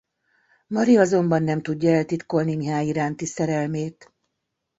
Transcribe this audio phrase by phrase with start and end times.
[0.69, 4.13] Mari azonban nem tudja eltitkolni Mihály iránti szerelmét.